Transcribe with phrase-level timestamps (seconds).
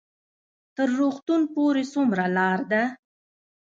[0.75, 2.83] تر روغتون پورې څومره لار ده؟